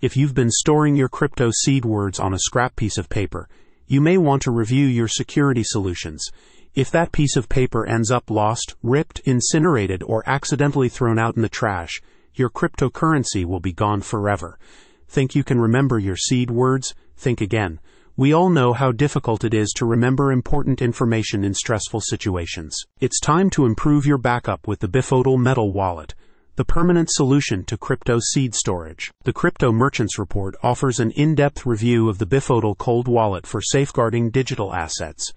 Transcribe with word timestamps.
If 0.00 0.16
you've 0.16 0.32
been 0.32 0.50
storing 0.50 0.96
your 0.96 1.10
crypto 1.10 1.50
seed 1.50 1.84
words 1.84 2.18
on 2.18 2.32
a 2.32 2.38
scrap 2.38 2.74
piece 2.74 2.96
of 2.96 3.10
paper, 3.10 3.50
you 3.86 4.00
may 4.00 4.16
want 4.16 4.40
to 4.42 4.50
review 4.50 4.86
your 4.86 5.08
security 5.08 5.62
solutions. 5.62 6.26
If 6.74 6.90
that 6.92 7.12
piece 7.12 7.36
of 7.36 7.50
paper 7.50 7.84
ends 7.84 8.10
up 8.10 8.30
lost, 8.30 8.76
ripped, 8.82 9.20
incinerated, 9.26 10.02
or 10.02 10.22
accidentally 10.26 10.88
thrown 10.88 11.18
out 11.18 11.36
in 11.36 11.42
the 11.42 11.50
trash, 11.50 12.00
your 12.32 12.48
cryptocurrency 12.48 13.44
will 13.44 13.60
be 13.60 13.74
gone 13.74 14.00
forever. 14.00 14.58
Think 15.06 15.34
you 15.34 15.44
can 15.44 15.60
remember 15.60 15.98
your 15.98 16.16
seed 16.16 16.50
words? 16.50 16.94
Think 17.18 17.42
again. 17.42 17.78
We 18.16 18.32
all 18.32 18.48
know 18.48 18.72
how 18.72 18.92
difficult 18.92 19.44
it 19.44 19.52
is 19.52 19.70
to 19.76 19.84
remember 19.84 20.32
important 20.32 20.80
information 20.80 21.44
in 21.44 21.52
stressful 21.52 22.00
situations. 22.00 22.74
It's 23.00 23.20
time 23.20 23.50
to 23.50 23.66
improve 23.66 24.06
your 24.06 24.16
backup 24.16 24.66
with 24.66 24.80
the 24.80 24.88
Billfodl 24.88 25.38
Metal 25.38 25.70
Wallet, 25.70 26.14
the 26.60 26.64
permanent 26.66 27.08
solution 27.10 27.64
to 27.64 27.78
crypto 27.78 28.18
seed 28.20 28.54
storage. 28.54 29.10
The 29.24 29.32
Crypto 29.32 29.72
Merchants 29.72 30.18
Report 30.18 30.54
offers 30.62 31.00
an 31.00 31.10
in-depth 31.12 31.64
review 31.64 32.10
of 32.10 32.18
the 32.18 32.26
Billfodl 32.26 32.76
Cold 32.76 33.08
Wallet 33.08 33.46
for 33.46 33.62
safeguarding 33.62 34.28
digital 34.28 34.74
assets. 34.74 35.32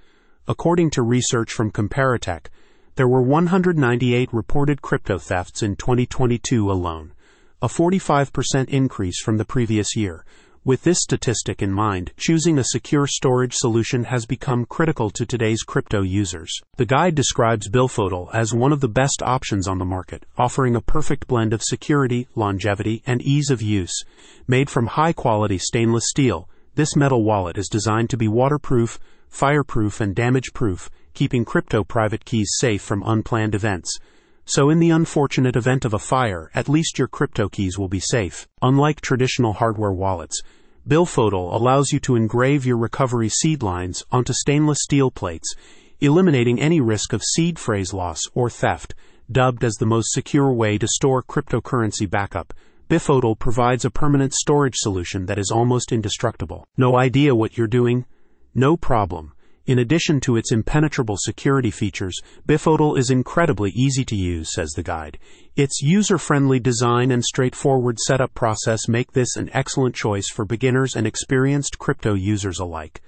According 0.49 0.89
to 0.89 1.01
research 1.01 1.53
from 1.53 1.71
Comparitech, 1.71 2.47
there 2.95 3.07
were 3.07 3.21
198 3.21 4.33
reported 4.33 4.81
crypto 4.81 5.17
thefts 5.17 5.63
in 5.63 5.77
2022 5.77 6.69
alone, 6.69 7.13
a 7.61 7.69
45% 7.69 8.67
increase 8.67 9.21
from 9.21 9.37
the 9.37 9.45
previous 9.45 9.95
year. 9.95 10.25
With 10.65 10.83
this 10.83 11.01
statistic 11.01 11.61
in 11.61 11.73
mind, 11.73 12.13
choosing 12.15 12.57
a 12.57 12.63
secure 12.63 13.05
storage 13.05 13.53
solution 13.53 14.05
has 14.05 14.25
become 14.25 14.65
critical 14.65 15.09
to 15.09 15.25
today's 15.25 15.61
crypto 15.61 16.03
users. 16.03 16.57
The 16.77 16.85
guide 16.85 17.15
describes 17.15 17.67
Billfodl 17.67 18.29
as 18.33 18.53
one 18.53 18.71
of 18.71 18.79
the 18.79 18.87
best 18.87 19.21
options 19.21 19.67
on 19.67 19.77
the 19.77 19.83
market, 19.83 20.25
offering 20.37 20.73
a 20.73 20.81
perfect 20.81 21.27
blend 21.27 21.51
of 21.51 21.61
security, 21.61 22.29
longevity, 22.33 23.03
and 23.05 23.21
ease 23.21 23.49
of 23.49 23.61
use. 23.61 24.05
Made 24.47 24.69
from 24.69 24.87
high 24.87 25.11
quality 25.11 25.57
stainless 25.57 26.05
steel, 26.07 26.47
this 26.75 26.95
metal 26.95 27.25
wallet 27.25 27.57
is 27.57 27.67
designed 27.67 28.09
to 28.11 28.17
be 28.17 28.29
waterproof, 28.29 29.01
fireproof, 29.27 29.99
and 29.99 30.15
damage 30.15 30.53
proof, 30.53 30.89
keeping 31.13 31.43
crypto 31.43 31.83
private 31.83 32.23
keys 32.23 32.49
safe 32.57 32.81
from 32.81 33.03
unplanned 33.05 33.53
events. 33.53 33.99
So 34.45 34.69
in 34.69 34.79
the 34.79 34.89
unfortunate 34.89 35.55
event 35.55 35.85
of 35.85 35.93
a 35.93 35.99
fire, 35.99 36.51
at 36.53 36.67
least 36.67 36.99
your 36.99 37.07
crypto 37.07 37.47
keys 37.47 37.79
will 37.79 37.87
be 37.87 38.01
safe. 38.01 38.45
Unlike 38.61 38.99
traditional 38.99 39.53
hardware 39.53 39.93
wallets, 39.93 40.41
Billfodl 40.85 41.53
allows 41.53 41.93
you 41.93 41.99
to 42.01 42.17
engrave 42.17 42.65
your 42.65 42.75
recovery 42.75 43.29
seed 43.29 43.63
lines 43.63 44.03
onto 44.11 44.33
stainless 44.33 44.79
steel 44.81 45.09
plates, 45.11 45.55
eliminating 46.01 46.59
any 46.59 46.81
risk 46.81 47.13
of 47.13 47.23
seed 47.23 47.57
phrase 47.57 47.93
loss 47.93 48.19
or 48.33 48.49
theft. 48.49 48.93
Dubbed 49.31 49.63
as 49.63 49.75
the 49.75 49.85
most 49.85 50.11
secure 50.11 50.51
way 50.51 50.77
to 50.77 50.87
store 50.87 51.23
cryptocurrency 51.23 52.09
backup, 52.09 52.53
Billfodl 52.89 53.39
provides 53.39 53.85
a 53.85 53.89
permanent 53.89 54.33
storage 54.33 54.75
solution 54.75 55.25
that 55.27 55.39
is 55.39 55.51
almost 55.51 55.93
indestructible. 55.93 56.67
No 56.75 56.97
idea 56.97 57.33
what 57.33 57.57
you're 57.57 57.67
doing? 57.67 58.05
No 58.53 58.75
problem. 58.75 59.32
In 59.65 59.79
addition 59.79 60.19
to 60.21 60.35
its 60.35 60.51
impenetrable 60.51 61.15
security 61.17 61.71
features, 61.71 62.19
Billfodl 62.45 62.97
is 62.97 63.09
incredibly 63.09 63.71
easy 63.71 64.03
to 64.03 64.15
use, 64.15 64.53
says 64.53 64.71
the 64.71 64.83
guide. 64.83 65.17
Its 65.55 65.81
user-friendly 65.81 66.59
design 66.59 67.11
and 67.11 67.23
straightforward 67.23 67.97
setup 67.97 68.33
process 68.33 68.89
make 68.89 69.13
this 69.13 69.37
an 69.37 69.49
excellent 69.53 69.95
choice 69.95 70.27
for 70.27 70.43
beginners 70.43 70.97
and 70.97 71.07
experienced 71.07 71.79
crypto 71.79 72.13
users 72.13 72.59
alike. 72.59 73.01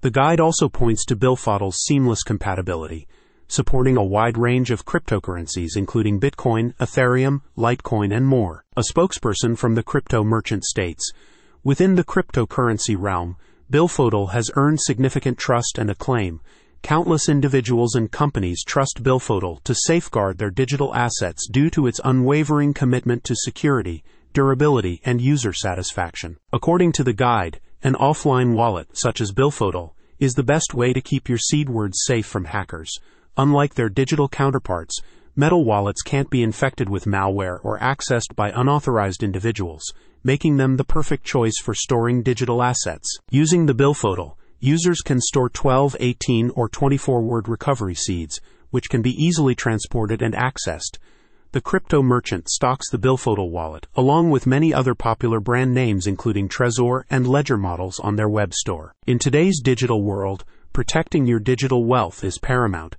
The 0.00 0.10
guide 0.10 0.40
also 0.40 0.70
points 0.70 1.04
to 1.04 1.16
Billfodl's 1.16 1.84
seamless 1.84 2.22
compatibility, 2.22 3.06
supporting 3.46 3.98
a 3.98 4.02
wide 4.02 4.38
range 4.38 4.70
of 4.70 4.86
cryptocurrencies 4.86 5.76
including 5.76 6.18
Bitcoin, 6.18 6.74
Ethereum, 6.76 7.42
Litecoin, 7.58 8.16
and 8.16 8.26
more. 8.26 8.64
A 8.74 8.84
spokesperson 8.90 9.58
from 9.58 9.74
the 9.74 9.82
crypto 9.82 10.24
merchant 10.24 10.64
states, 10.64 11.12
Within 11.62 11.96
the 11.96 12.04
cryptocurrency 12.04 12.96
realm, 12.98 13.36
Billfodl 13.70 14.32
has 14.32 14.50
earned 14.56 14.80
significant 14.80 15.38
trust 15.38 15.78
and 15.78 15.88
acclaim. 15.88 16.40
Countless 16.82 17.28
individuals 17.28 17.94
and 17.94 18.10
companies 18.10 18.64
trust 18.64 19.04
Billfodl 19.04 19.62
to 19.62 19.76
safeguard 19.76 20.38
their 20.38 20.50
digital 20.50 20.92
assets 20.92 21.48
due 21.48 21.70
to 21.70 21.86
its 21.86 22.00
unwavering 22.04 22.74
commitment 22.74 23.22
to 23.22 23.36
security, 23.36 24.02
durability, 24.32 25.00
and 25.04 25.20
user 25.20 25.52
satisfaction. 25.52 26.36
According 26.52 26.90
to 26.92 27.04
the 27.04 27.12
guide, 27.12 27.60
an 27.84 27.94
offline 27.94 28.54
wallet, 28.54 28.88
such 28.96 29.20
as 29.20 29.30
Billfodl, 29.30 29.92
is 30.18 30.34
the 30.34 30.42
best 30.42 30.74
way 30.74 30.92
to 30.92 31.00
keep 31.00 31.28
your 31.28 31.38
seed 31.38 31.68
words 31.68 31.98
safe 32.02 32.26
from 32.26 32.46
hackers. 32.46 32.98
Unlike 33.36 33.74
their 33.74 33.88
digital 33.88 34.28
counterparts, 34.28 34.98
metal 35.36 35.64
wallets 35.64 36.02
can't 36.02 36.30
be 36.30 36.42
infected 36.42 36.88
with 36.88 37.04
malware 37.04 37.58
or 37.62 37.78
accessed 37.78 38.34
by 38.34 38.50
unauthorized 38.50 39.22
individuals 39.22 39.92
making 40.22 40.58
them 40.58 40.76
the 40.76 40.84
perfect 40.84 41.24
choice 41.24 41.58
for 41.62 41.74
storing 41.74 42.22
digital 42.22 42.62
assets. 42.62 43.18
Using 43.30 43.64
the 43.64 43.74
Billfodl, 43.74 44.34
users 44.58 45.00
can 45.00 45.18
store 45.20 45.48
12, 45.48 45.96
18, 45.98 46.50
or 46.50 46.68
24 46.68 47.22
word 47.22 47.48
recovery 47.48 47.94
seeds, 47.94 48.38
which 48.70 48.90
can 48.90 49.00
be 49.00 49.12
easily 49.12 49.54
transported 49.54 50.20
and 50.20 50.34
accessed. 50.34 50.98
The 51.52 51.62
crypto 51.62 52.02
merchant 52.02 52.50
stocks 52.50 52.90
the 52.90 52.98
Billfodl 52.98 53.50
wallet, 53.50 53.86
along 53.96 54.30
with 54.30 54.46
many 54.46 54.74
other 54.74 54.94
popular 54.94 55.40
brand 55.40 55.72
names 55.72 56.06
including 56.06 56.48
Trezor 56.48 57.04
and 57.10 57.26
Ledger 57.26 57.56
models 57.56 57.98
on 57.98 58.16
their 58.16 58.28
web 58.28 58.52
store. 58.52 58.94
In 59.06 59.18
today's 59.18 59.60
digital 59.60 60.02
world, 60.02 60.44
protecting 60.74 61.26
your 61.26 61.40
digital 61.40 61.86
wealth 61.86 62.22
is 62.22 62.38
paramount. 62.38 62.96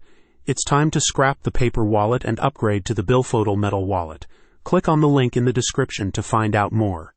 It's 0.48 0.64
time 0.64 0.90
to 0.92 1.00
scrap 1.00 1.44
the 1.44 1.52
paper 1.52 1.86
wallet 1.86 2.26
and 2.26 2.40
upgrade 2.40 2.84
to 2.86 2.96
the 2.96 3.04
Billfodl 3.04 3.56
metal 3.58 3.86
wallet. 3.86 4.26
Click 4.64 4.90
on 4.90 5.00
the 5.00 5.08
link 5.08 5.38
in 5.38 5.46
the 5.46 5.54
description 5.54 6.12
to 6.14 6.24
find 6.24 6.56
out 6.56 6.72
more. 6.72 7.10